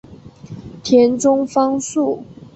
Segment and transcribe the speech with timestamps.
[0.81, 2.23] 田中芳树。